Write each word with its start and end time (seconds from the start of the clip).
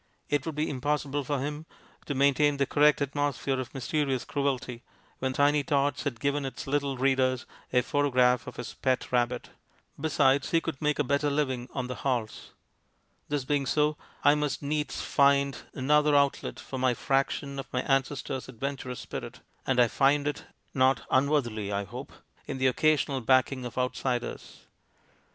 It 0.29 0.47
would 0.47 0.55
be 0.55 0.67
impossible 0.67 1.23
for 1.23 1.37
him 1.37 1.67
to 2.07 2.15
maintain 2.15 2.57
the 2.57 2.65
correct 2.65 3.03
atmosphere 3.03 3.59
of 3.59 3.71
mys 3.71 3.87
terious 3.87 4.25
cruelty 4.25 4.81
when 5.19 5.31
Tiny 5.31 5.61
Tots 5.61 6.05
had 6.05 6.19
given 6.19 6.43
its 6.43 6.65
little 6.65 6.97
readers 6.97 7.45
a 7.71 7.83
photograph 7.83 8.47
of 8.47 8.55
his 8.55 8.73
pet 8.73 9.11
rabbit. 9.11 9.51
Besides, 9.99 10.49
he 10.49 10.59
could 10.59 10.81
make 10.81 10.97
a 10.97 11.03
better 11.03 11.29
living 11.29 11.69
on 11.71 11.85
the 11.85 11.93
"halls." 12.01 12.49
This 13.29 13.45
being 13.45 13.67
so, 13.67 13.95
I 14.23 14.33
must 14.33 14.63
needs 14.63 14.99
find 15.03 15.55
another 15.75 16.15
outlet 16.15 16.59
for 16.59 16.79
my 16.79 16.95
fraction 16.95 17.59
of 17.59 17.71
my 17.71 17.83
ancestor's 17.83 18.49
adventurous 18.49 19.01
spirit, 19.01 19.41
and 19.67 19.79
I 19.79 19.87
find 19.87 20.27
it, 20.27 20.45
not 20.73 21.05
unworthily 21.11 21.71
I 21.71 21.83
hope, 21.83 22.11
in 22.47 22.57
the 22.57 22.65
occasional 22.65 23.21
backing 23.21 23.65
of 23.65 23.77
outsiders. 23.77 24.61